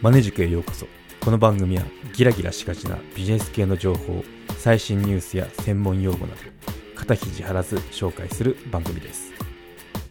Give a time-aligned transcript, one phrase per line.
[0.00, 0.86] マネ塾へようこそ。
[1.20, 1.82] この番組は
[2.14, 4.22] ギラギラしがちなビジネス系の情報
[4.56, 6.40] 最新ニュースや専門用語など
[6.94, 9.32] 肩肘張らず紹介する番組です。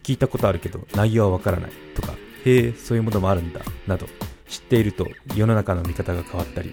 [0.02, 2.12] 聞いたことあるけど内容はわからないとか
[2.44, 4.06] へえそういうものもあるんだなど
[4.46, 6.70] 知っていると世の中の見方が変わったり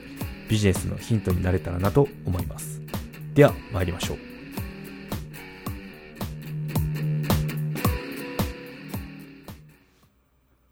[0.50, 2.82] ビジネスのヒントになれたらなと思います。
[3.34, 4.35] では参りましょう。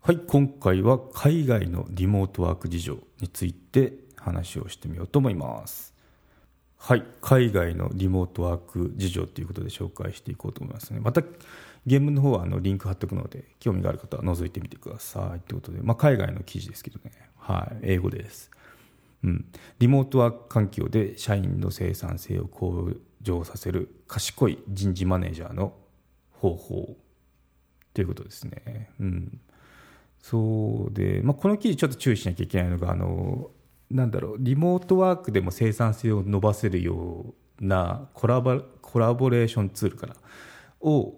[0.05, 5.93] はい今回は海外のリモートワーク事情について話をしてみようと思います。
[6.77, 10.99] はい海外のリモートワーク事情ということで紹介していこうと思いますね。
[10.99, 11.21] また
[11.87, 17.13] 原文の方はあのリンク貼っておくので興味がある方は覗いてみてくださいということで、まあ、海外の記事ですけどね。
[17.37, 18.51] はい英語です。
[19.23, 19.45] うん、
[19.79, 22.91] リモートワーク環境で社員の生産性を向
[23.21, 25.73] 上させる賢い人事マネージャーの
[26.33, 26.97] 方法
[27.93, 28.89] ということですね。
[28.99, 29.39] うん、
[30.23, 33.51] そうで、まあ、この記事ちょっと注意しなきゃいけないのがあの
[33.91, 40.15] なんだろうリモートワークでも生産性を伸ばせるようなコラボコラボレーションツールかな
[40.79, 41.13] を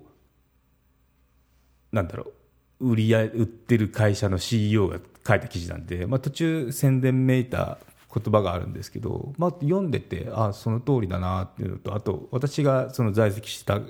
[1.92, 2.32] なんだろ
[2.80, 7.78] う売り売ってる会社の CEO が書いた記事なんで、まあ、途中宣伝めいた
[8.12, 13.82] 言葉があるんですけど、まあ、読んでてあその通りだなっていうのとあと私がその在籍した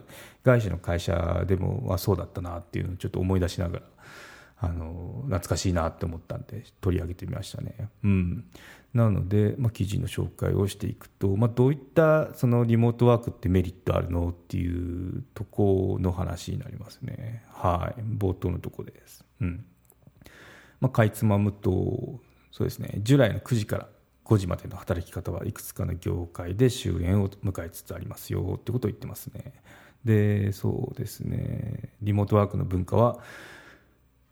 [0.44, 3.82] 外資の会社でもまあそうだったなっていうのをちょっと思い出しながら
[4.58, 7.90] あの懐かしいなって思ったんで取り上げてみましたね。
[8.04, 8.46] うん、
[8.94, 17.44] なので、まあ、記事の紹介をしていくと、まあ、どういったそのリモートワークってメリットあるのっていうとこの話になりますね。
[17.52, 19.26] はい、冒頭のとこです。
[19.42, 19.66] うん
[20.80, 22.20] まあ、かいつまむと
[22.52, 23.88] そうですね従来の9時から
[24.26, 29.54] 5時までの働き方はいくつかの業界で終焉を迎えつつありますよってことを言ってますね。
[30.04, 33.20] でそうですねリモートワークの文化は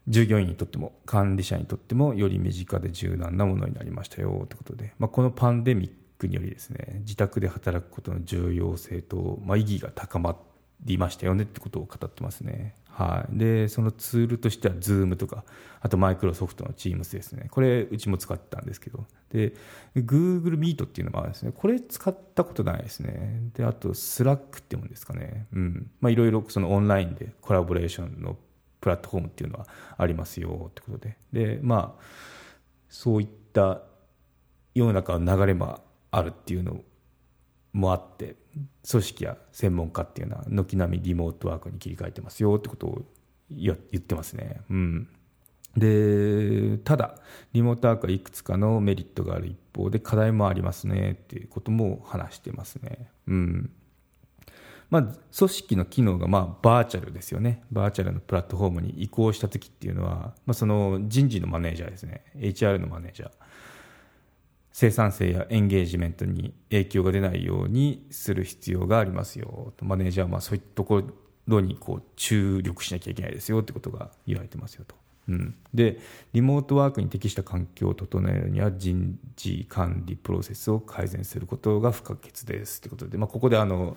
[0.08, 10.38] 従業員にとっても管理者にとってもより身近で柔軟なものになりましたよってことで、まあ、このパンデミックによりですね自宅で働くことの重要性と、まあ、意義が高ま
[10.84, 12.75] りましたよねってことを語ってますね。
[12.90, 15.44] はい、でそのツールとしては Zoom とか
[15.81, 17.47] あとマイクロソフトの Teams ですね。
[17.50, 19.06] これうちも使ったんですけど。
[19.31, 19.53] で
[19.96, 21.52] Google Meet っていうのもあるんですね。
[21.56, 23.50] これ使ったことないですね。
[23.56, 25.47] であと Slack ってもんですかね。
[25.53, 25.90] うん。
[26.02, 28.38] まあいろいろそのオンラインでコラボレーションの
[28.84, 29.68] プラットフォームっていうのは
[29.98, 32.04] ありますよってことででまあ
[32.90, 33.82] そういった
[34.76, 35.80] 世の中の流れも
[36.12, 36.82] あるっていうの
[37.72, 38.36] もあって
[38.90, 43.02] 組織や専門家っていうのは軒並みリモートワークに切り替えてますよってことを
[43.50, 44.62] 言ってますね。
[44.70, 45.10] うん
[45.78, 47.16] でただ
[47.54, 53.10] リモートワークはいくつかのメリットがある一方で課題もありますねっていうことも話してますね。
[53.28, 53.72] うん
[54.90, 57.64] まあ、組織の機能がまあバーチャルですよね。
[57.72, 62.24] バーチャルのプラットフォームに移行した時っていうのは、まあ、その人事のマネージャーですね。
[62.36, 63.32] HR のマネージャー。
[64.74, 71.04] 生産性やエンゲージメントに影響が出ないようにする必要がありますよマネージャーはまあそういったとこ
[71.48, 74.96] ろにこう注力しなきゃいけないですよってことが言われてますよと。
[75.30, 76.00] うん、で
[76.34, 83.96] リモートワークに適した環境を整えるには人事管理プロセスを改善することが不可欠ですということで、まあ、ここであの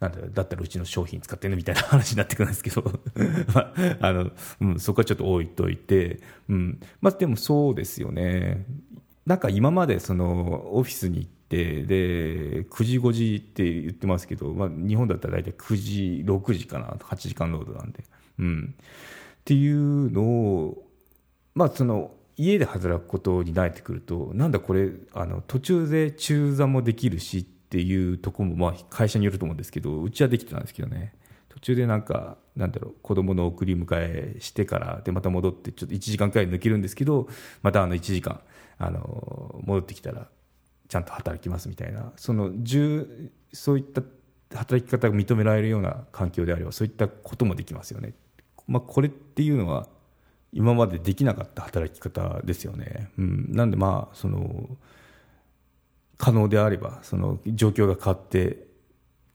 [0.00, 2.82] なんだだったらうちの商品使ってんのみたいな話になってくるんですけど。
[3.54, 4.30] ま、あの、
[4.60, 6.80] うん、そこはちょっと置いといて、うん。
[7.02, 8.64] まあ、でもそうですよね。
[9.26, 18.04] なんか今までそのオフィスに行ってで9時5時って言ってますけど、まあ、日本だったら大体9時6時かな8時間労働なんで、
[18.38, 18.84] うん、っ
[19.44, 20.84] ていうのを
[21.54, 31.14] まあその家で働くことに慣れてくるとなんだこれあの途中で中座もできるしってていうとこもまあ会社によると思うんですけどうちはできてたんですけどね
[31.48, 37.28] 途中でなんかなんだろう子供の送り迎えしてからでまた戻ってちょっと1時間くらい抜けるんですけど
[37.62, 38.40] またあの1時間
[38.78, 40.28] あの戻ってきたら
[40.88, 42.50] ちゃんと働きますみたいなその
[43.52, 44.02] そういった
[44.56, 48.14] 働き方が認められるような環境であればそういったこともできますよね。
[48.66, 49.86] まあ、これっていうのは
[50.52, 53.10] 今までできなかった働き方ですよね。
[53.18, 54.68] うん、なんでまあその
[56.20, 58.66] 可能であればその状況が変わって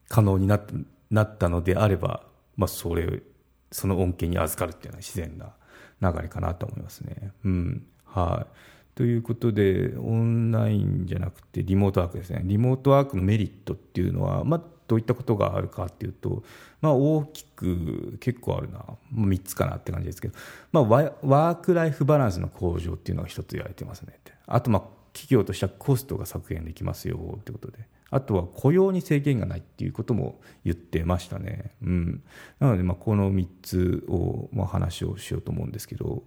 [0.07, 0.73] 可能になった
[1.09, 2.23] なったのであれば、
[2.57, 3.23] まあ、それ
[3.71, 5.53] その恩恵に預かるっていうのは自然な
[6.01, 7.31] 流れかなと思いますね。
[7.43, 8.55] うんはい
[8.95, 12.41] ということで、オンラインじゃなくてリモートワークですね。
[12.45, 16.43] リモートワークのメリットっていうのは、まあ、どういったことがあるかっていうと、
[16.79, 20.35] まあ、大きく結構あるな、まあ、3つかなって感じですけど、
[20.71, 24.83] まあ、ワークライフバランスの向上っていうのが一つ言われてますねあと、まあ、
[25.15, 27.87] 企業としてはコストが削減できますよってことで。
[28.11, 31.71] あとは雇用に制限がないっていうことも言ってましたね。
[31.81, 32.23] うん、
[32.59, 36.23] なので、ま、この3つを、ま、話をしようと思うんですけど、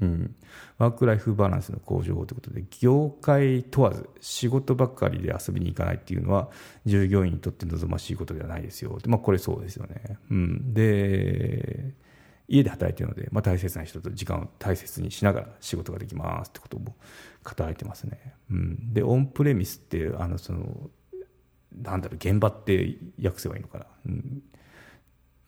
[0.00, 0.36] うん、
[0.76, 6.50] ワーク・ライフ・バランスの向上ということで業界問わず仕事ばっかりで遊びに行かないっていうのは
[6.86, 11.94] 従業員にとって望ましいことではないですよ、まあ、これそうですよね、うん、で
[12.48, 16.96] 家で働いてるので、まあ、大切な人と時間を大切にしながら仕事ができますってことも
[17.44, 20.90] 語いてますね、うん、でオンプレミスってあのその
[21.82, 24.42] なんだろう現場って訳せばいいのかな、うん、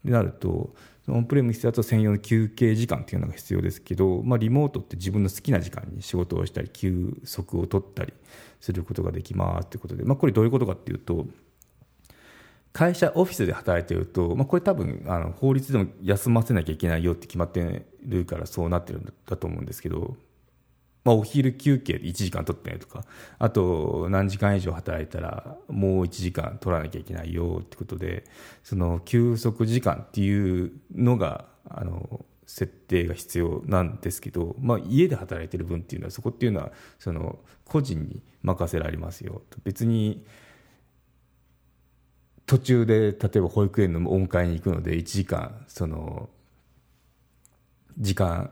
[0.04, 0.74] なると
[1.08, 8.12] オンプレミスだと専用の休憩時間っていうのが必要ですけど、まあ、リモートって自分の好きな時間に仕事をしたり休息を取ったり
[8.60, 11.26] することができますということで、まあ、これどういうことかっていうと
[12.72, 20.16] 会社オフィスで働いてると、まあ、これ多分あの法律でも休ませなきゃいけないよって決まってるからそうなってるんだと思うんですけど
[21.04, 23.04] まあ、お昼休憩で1時間取ってねとか
[23.38, 28.24] あと何時間以上働いたらもう1時間取らなきゃいけないよってことで
[28.62, 39.42] その休息時間っていうのがあの設定が必要なんですけど、まあ、家で働いてる分っていうのはそこっていうのはその個人に任せられますよ。
[39.62, 40.24] 別に
[42.50, 46.28] 途中で例えば保育園のお迎えに行くので1時間その
[47.96, 48.50] 時間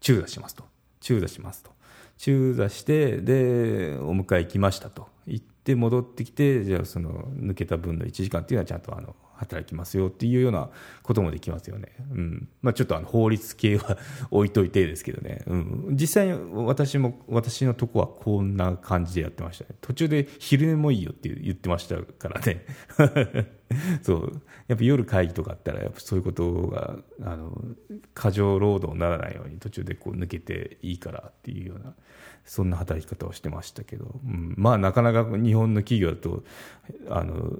[0.00, 0.64] 中座しますと。
[1.00, 1.70] 中座しますと。
[2.18, 5.08] 中座してでお迎え行きましたと。
[5.26, 10.68] 言って戻ってきてじゃあその抜けた分の1時間っていうのはちゃんとあの働きますよっていうような
[11.02, 11.92] こともできますよね。
[12.12, 13.96] うんまあ、ちょっとあの法律系は
[14.30, 16.34] 置いといてですけどね、うん、実際に
[16.66, 19.76] 私も私のとこはこんな感じでやってましたね。
[19.80, 22.64] 途中で昼寝もいいよって言ってましたからね。
[24.02, 27.52] そうやっぱ夜会議とかあったらやっぱそういうことがあの
[28.14, 31.94] 過剰労働にならないように途中でこう抜けていいからっていうような
[32.44, 36.44] そんな働き方をしてましたけど、うん、まあなかなか日本の企業だと
[37.10, 37.58] あの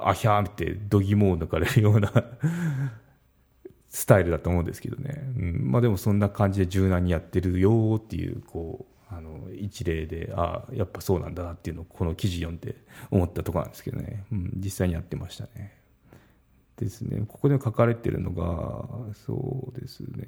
[0.00, 2.12] あひゃーって度肝を抜かれるような
[3.88, 5.70] スタイルだと思うんですけどね、うん。
[5.70, 12.76] まあ、でもそんな感じで柔軟にやってるよっていうこうあの一例でああやっぱそうなんだなっていうのをこの記事読んで
[13.10, 15.84] 思ったとこなんですけどね、うん、実際にやってましたね。
[16.76, 17.24] ですね。
[17.28, 20.26] ここで書かれてるのがそうですね。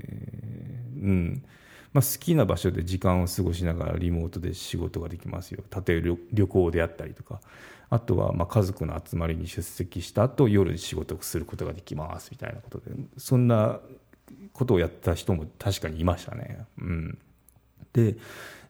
[1.02, 1.44] うん。
[1.92, 5.62] まあ、好きな場所で時間を過ごしながらリモートで仕事ができますよ。
[5.86, 7.40] 例えば旅行であったりとか。
[7.88, 12.90] あとはまあ家族の集まりに出席した後夜仕事をすることができますみたいなことで。
[13.16, 13.80] そんな
[14.52, 16.64] ことをやった人も確かにいましたね。
[16.78, 17.18] うん、
[17.92, 18.16] で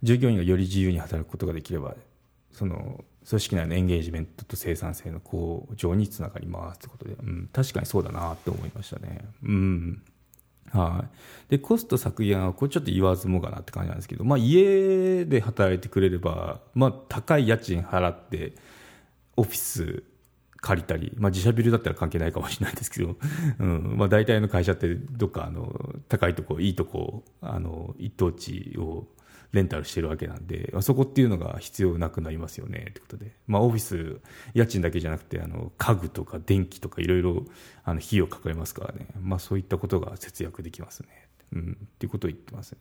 [0.03, 1.95] 従業員がより自由に働くことができれば
[2.53, 9.25] その組織内のエンゲージメントと生産性の向上につながりますということで、うん、確かにそうだなって思いましたね。
[9.43, 10.03] うん。
[10.73, 11.05] は
[11.49, 18.55] い、でコスト削減はこれちょっと言わずもがなって感じなんですけど、まあ、家で働いてくれれば、まあ、高い家賃払って
[19.37, 20.03] オフィス
[20.67, 23.17] 借りたり、まあ、自社ビルだったら関係ないかもしれないですけど、
[23.61, 23.95] うん。
[23.97, 29.07] まあ、大体の会社ってどっかあの高いとこいいとこあの一等地を
[29.53, 34.21] レンタルしてるわけなんで、あそこっていうのが必要なくなりますよねってことで、まあ、オフィス
[34.55, 37.45] 家賃だけじゃなくてあの家具とか電気とかいろいろ
[37.85, 41.09] 費用かかりますからね、まあ、そういったことが節約できますね、
[41.53, 42.79] うん、っていうことを言ってますね。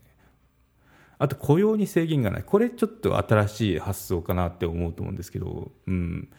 [1.17, 2.43] あと雇用に制限がない。
[2.43, 6.29] これちょっと新しい発想かなって思うと思うんですけど、うん。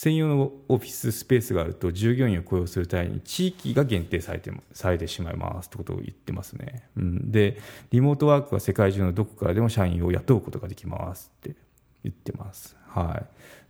[0.00, 7.58] 専用のオフィススペースがあると従業員を雇用するために地域が限定されてされてしまいますってことを言ってますね、うん、で
[7.90, 11.54] リモートワークは世界中のどこからでも社員を雇うことができますって
[12.02, 13.22] 言ってます、は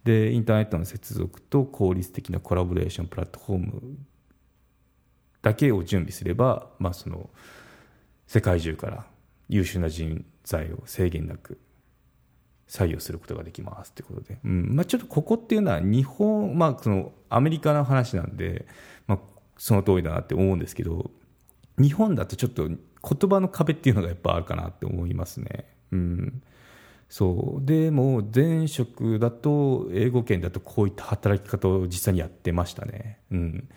[0.05, 3.83] い、でインターネットの接続と効率的なコラボレーションプラットフォーム
[5.43, 7.29] だけを準備すれば、まあ、その
[8.29, 9.05] 世界中から
[9.49, 11.59] 優秀な人材を制限なく
[12.71, 18.67] 採用することができますということで、うんまあ、ちょっとここっていうのは日本、まあ、そのアメリカの話なんで、
[19.09, 19.19] まあ、
[19.59, 21.11] その通りだなって思うんですけど
[21.79, 25.67] 日本だとちょっと言葉の壁っていうのがやっぱあるかなって思いますね。
[25.91, 26.43] うん
[27.09, 33.19] そうでも前職だと英語圏だとこういった働き方を実際にやってましたね。
[33.33, 33.69] うん、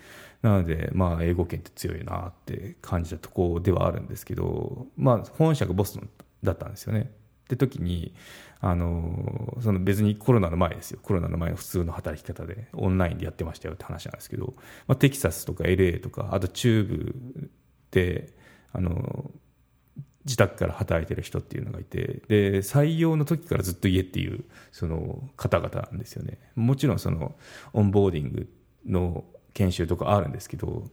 [0.43, 6.09] なので、まあ、英語圏って強いなって感じたとこではあるんですけど、まあ、本社がボストン
[6.43, 7.11] だったんですよね。
[7.43, 8.13] って時に
[8.61, 10.99] あのその別にコロナの前ですよ。
[11.03, 14.53] コロナの前の普通の働き方でオンラインでやってましたよって話なんですけど、
[14.87, 17.49] まあ、テキサスとか LA とかあと中部
[17.91, 18.33] で
[18.71, 19.31] あの
[20.25, 26.39] 自宅から働いてる人っていうのがいてで採用の時からずっと家っていうその方々なんですよね。
[26.55, 27.35] もちろんその
[27.73, 28.49] オンボーディング
[28.85, 30.85] の研修とかあるんですけど、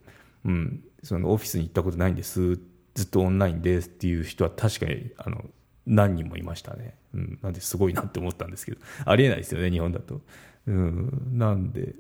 [0.45, 2.57] うん、そのオフィスに行ったことないんです
[2.95, 5.45] ずっとオンラインですっていう人は確かにあの
[5.87, 8.81] 何人もいましたね、うん、なんですごいなって思ったんですけど。
[9.05, 10.21] ありえないですよね日本だと、
[10.67, 11.95] うん、なんで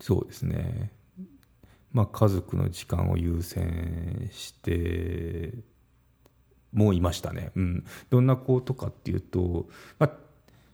[0.00, 0.92] そうですね。
[1.92, 5.54] まあ家族の時間を優先して
[6.72, 9.68] もいましたね、うん、どんな子とかっていうと、
[9.98, 10.12] まあ、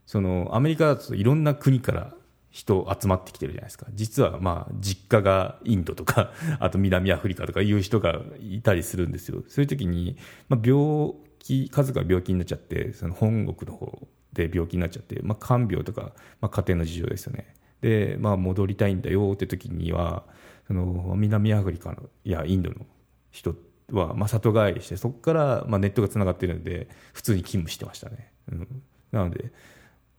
[0.07, 2.15] そのアメリカだといろんな国から
[2.51, 3.87] 人集まってきてるじゃないですか。
[3.95, 9.43] 実はまあ実家がインドとか あと南アフリカとかいう人がいたりするんですよ。
[9.49, 10.17] そういう時に、
[10.49, 17.55] まあ、病気家族が病気になっちゃってその本国の方で病気になっちゃって、まあ、看病とか、まあ、家庭の事情ですよね。
[17.83, 20.25] で、まあ、戻りたいんだよって時には
[20.67, 22.87] その南アフリカのいやインドの
[23.31, 23.55] 人
[23.93, 28.83] は、まあ、里帰りしてそこから、まあ、ネットがつながってるんで普通に勤務してましたね、うん、
[29.13, 29.53] なので、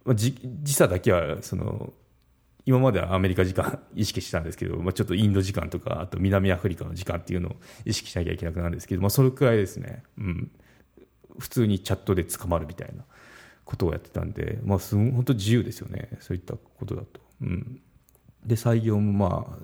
[0.03, 0.36] まあ、時
[0.67, 1.91] 差だけはその
[2.67, 10.51] 今まではアメリカ時間 意識したんですけど、まあ、ちょっとインド時間とかあと南アフリカの時間っていうのを意識しなきゃいけなくなるんですけど、まあ、それくらいですね、うん、
[11.39, 13.04] 普通にチャットで捕まるみたいな
[13.63, 16.10] ことをやってたんで、まあ、すご本当自由ですよね。
[16.20, 17.20] そういったことだと。
[17.42, 17.82] うん、
[18.46, 19.60] で採用もまあ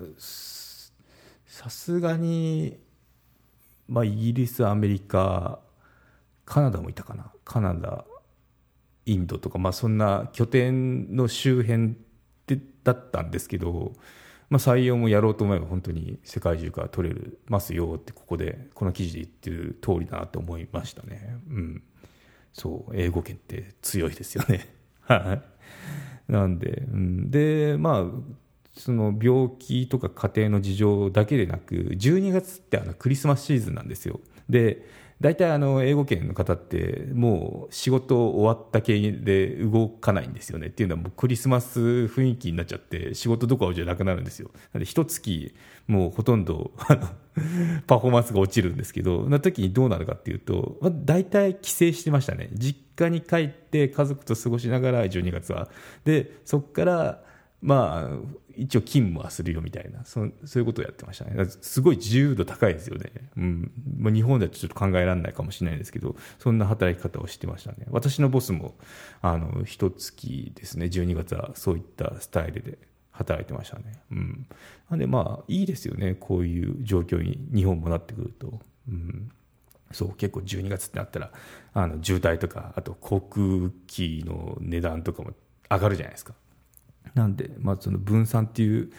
[1.46, 2.78] さすがに、
[3.88, 5.60] まあ、イギリスアメリカ
[6.44, 7.32] カナダもいたかな。
[7.44, 8.04] カナダ
[9.06, 11.96] インドとか、まあ、そんな拠点の周辺
[12.46, 13.92] でだったんですけど、
[14.52, 21.38] まあ、採用もやろうと思えば本当に世界中から取れるますよってここでこの記事で言ってる通りだなと思いましたね。
[21.48, 21.82] うん、
[22.52, 24.68] そう英語圏って強いですよね。
[25.00, 25.40] は
[26.28, 26.32] い。
[26.32, 28.04] なんで、うん、でまあ
[28.78, 34.20] その病気とか家庭の事情だけでなく12月ってあのクリスマスシーズンなんですよ。
[34.50, 34.86] で
[35.22, 44.50] 大体あの英語圏の方ってもう仕事終わった系で動かないんですよねっていうのはもうクリスマス雰囲気になっちゃって仕事どころじゃなくなるんですよ。
[44.52, 45.54] なので一月
[45.86, 46.72] もうほとんど
[47.86, 52.50] パフォーマンスが落ちるんですけどな時にどうなるかっていうと、まあ、大体帰省してましたね。
[52.54, 55.68] 実家に帰って家族と過ごしながら12月は。
[56.04, 57.31] でそこから
[57.62, 60.04] まあ、一応勤務はするよみたいな。
[60.04, 61.44] そそういうことをやってましたね。
[61.46, 63.72] すごい自由度高いですよね、うん。
[63.98, 67.86] まあ、日本ではちょっと考えられないかもしれないですけどそんな働き方をしてましたね。
[67.90, 68.74] 私のボスも
[69.22, 70.86] あの一月ですね。
[70.86, 72.78] 12月はそういったスタイルで
[73.12, 74.46] 働いてましたね、うん、
[74.90, 76.16] なんでまあいいですよね。
[76.18, 79.30] こういう状況に日本もなってくると、うん、
[79.92, 81.30] そう結構12月ってなったら
[81.74, 85.32] あの渋滞とかあと航空機の値段とかも
[85.70, 86.34] 上がるじゃないですか。
[87.14, 88.90] なんで、まあ、その分散っていう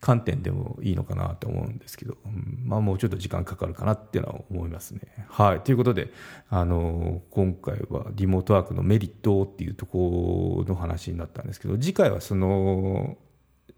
[0.00, 2.16] 観点でもいいのかなと思うんですけど、
[2.64, 5.00] まあ、もうちょっと時間かかるかなっていうのは思いますね。
[5.28, 6.12] はい、ということで、
[6.50, 13.16] あの今回はリモートワークのメリットっていうところの話になったんですけど次回はその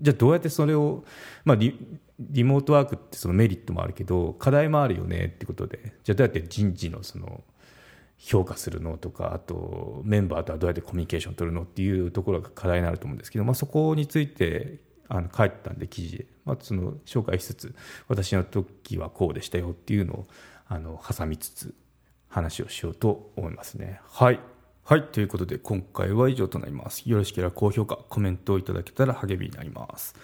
[0.01, 1.05] じゃあどうやってそれを、
[1.45, 1.79] まあリ、
[2.19, 7.43] リモートワークってそのメリットもあるけど課題もあるよねってことでじゃあどうやって人事のその
[8.21, 17.75] 評価するのとかあとメンバーとはどうやってコミュニケーションを取るのっていうところが課題になると思うんですけど、まあ、そこについてあの書いてたんで記事で、まあ、その紹介しつつ
[18.09, 20.27] 私の時はこうでしたよっていうのを
[20.69, 21.75] あの挟みつつ
[22.29, 24.01] 話をしようと思いますね。
[24.05, 24.39] はい
[24.85, 25.05] はい。
[25.05, 27.09] ということで、今回は以上となります。
[27.09, 30.17] よろしければ高評価、コメントをいただけたら励みになります。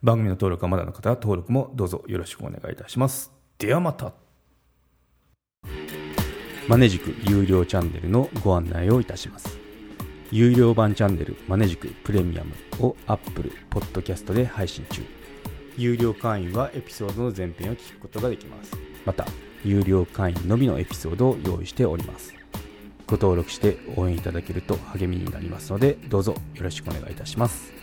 [0.00, 3.32] 番組の登録はまだの方は登録もどうぞよろしくお願いいたします。
[3.58, 4.21] ではまた。
[6.68, 9.58] マネジク有料チャンネルのご案内をいたします。
[10.30, 15.02] 有料版チャンネルマネジクプレミアムを Apple Podcast で配信中。
[15.76, 18.72] 有料会員はエピソードの前編を聞くことができます。
[19.04, 19.26] また、
[19.64, 22.32] 有料会員のみのエピソードを用意しております。
[23.06, 27.81] ご登録して応援いただけると励みになりますので、どうぞよろしくお願いいたします。